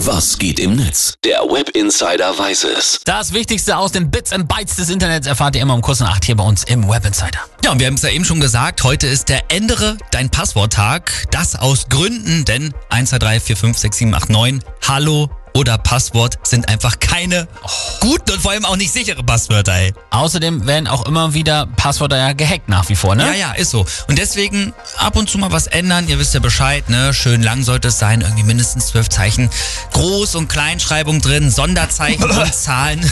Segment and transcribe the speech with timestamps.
[0.00, 1.14] Was geht im Netz?
[1.24, 3.00] Der Web Insider weiß es.
[3.06, 6.10] Das Wichtigste aus den Bits and Bytes des Internets erfahrt ihr immer um kurz nach
[6.10, 7.40] acht hier bei uns im Web Insider.
[7.64, 11.28] Ja, und wir haben es ja eben schon gesagt, heute ist der Ändere dein Passwort-Tag.
[11.30, 15.78] Das aus Gründen, denn 1, 2, 3, 4, 5, 6, 7, 8, 9, Hallo oder
[15.78, 17.48] Passwort sind einfach keine
[18.06, 19.92] guten und vor allem auch nicht sichere Passwörter, ey.
[20.10, 23.24] Außerdem werden auch immer wieder Passwörter ja gehackt nach wie vor, ne?
[23.26, 23.84] Ja, ja, ist so.
[24.06, 26.06] Und deswegen ab und zu mal was ändern.
[26.08, 27.12] Ihr wisst ja Bescheid, ne?
[27.12, 29.50] Schön lang sollte es sein, irgendwie mindestens zwölf Zeichen.
[29.92, 33.00] Groß- und Kleinschreibung drin, Sonderzeichen und Zahlen.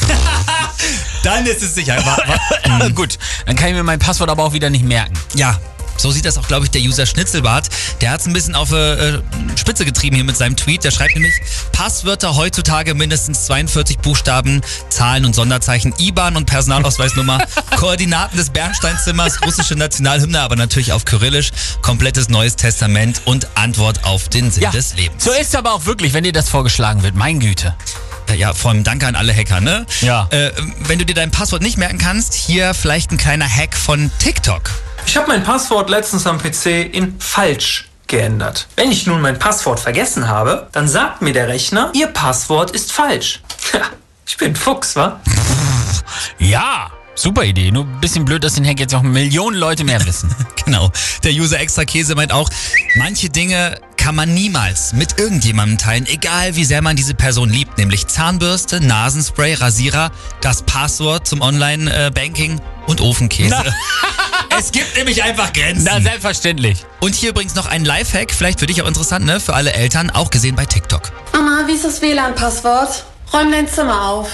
[1.25, 1.97] Dann ist es sicher.
[2.05, 5.15] Wa- wa- Gut, dann kann ich mir mein Passwort aber auch wieder nicht merken.
[5.35, 5.59] Ja,
[5.97, 7.69] so sieht das auch, glaube ich, der User Schnitzelbart.
[8.01, 9.21] Der hat es ein bisschen auf äh,
[9.57, 10.85] Spitze getrieben hier mit seinem Tweet.
[10.85, 11.35] Der schreibt nämlich,
[11.73, 17.39] Passwörter heutzutage mindestens 42 Buchstaben, Zahlen und Sonderzeichen, IBAN und Personalausweisnummer,
[17.77, 21.51] Koordinaten des Bernsteinzimmers, russische Nationalhymne, aber natürlich auf Kyrillisch,
[21.83, 25.25] komplettes Neues Testament und Antwort auf den Sinn des Lebens.
[25.25, 27.15] so ist es aber auch wirklich, wenn dir das vorgeschlagen wird.
[27.15, 27.75] Mein Güte.
[28.37, 29.87] Ja, vor allem danke an alle Hacker, ne?
[30.01, 30.27] Ja.
[30.31, 30.51] Äh,
[30.87, 34.71] wenn du dir dein Passwort nicht merken kannst, hier vielleicht ein kleiner Hack von TikTok.
[35.15, 38.67] Ich habe mein Passwort letztens am PC in falsch geändert.
[38.75, 42.91] Wenn ich nun mein Passwort vergessen habe, dann sagt mir der Rechner, Ihr Passwort ist
[42.91, 43.41] falsch.
[44.27, 45.21] Ich bin ein Fuchs, wa?
[46.41, 47.71] Ja, super Idee.
[47.71, 50.35] Nur ein bisschen blöd, dass den Hack jetzt auch Millionen Leute mehr wissen.
[50.65, 50.91] Genau.
[51.23, 52.51] Der User Extra Käse meint auch,
[52.97, 57.79] manche Dinge kann man niemals mit irgendjemandem teilen, egal wie sehr man diese Person liebt,
[57.79, 63.63] nämlich Zahnbürste, Nasenspray, Rasierer, das Passwort zum Online-Banking und Ofenkäse.
[64.59, 65.85] es gibt nämlich einfach Grenzen.
[65.91, 66.85] Na, selbstverständlich.
[67.01, 69.41] Und hier übrigens noch ein Lifehack, vielleicht für dich auch interessant, ne?
[69.41, 71.03] Für alle Eltern, auch gesehen bei TikTok.
[71.33, 73.05] Mama, wie ist das WLAN-Passwort?
[73.33, 74.29] Räum dein Zimmer auf.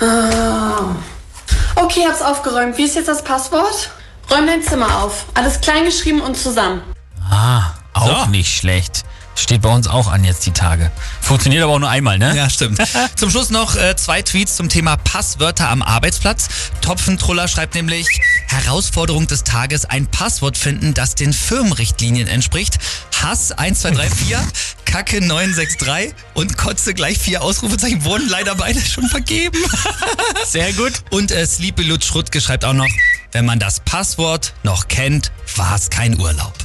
[0.00, 0.94] Ah.
[1.76, 2.78] Okay, hab's aufgeräumt.
[2.78, 3.90] Wie ist jetzt das Passwort?
[4.30, 5.26] Räum dein Zimmer auf.
[5.34, 6.82] Alles klein geschrieben und zusammen.
[7.30, 8.30] Ah, auch So.
[8.30, 9.02] nicht schlecht.
[9.36, 10.92] Steht bei uns auch an jetzt die Tage.
[11.20, 12.36] Funktioniert aber auch nur einmal, ne?
[12.36, 12.78] Ja, stimmt.
[13.16, 16.46] zum Schluss noch äh, zwei Tweets zum Thema Passwörter am Arbeitsplatz.
[16.80, 18.06] Topfentruller schreibt nämlich,
[18.46, 22.78] Herausforderung des Tages, ein Passwort finden, das den Firmenrichtlinien entspricht.
[23.22, 29.58] Hass 1234, Kacke 963 und Kotze gleich vier Ausrufezeichen wurden leider beide schon vergeben.
[30.46, 30.92] Sehr gut.
[31.10, 32.88] Und äh, Sleepy Lutz Schrutke schreibt auch noch,
[33.32, 36.63] wenn man das Passwort noch kennt, war es kein Urlaub.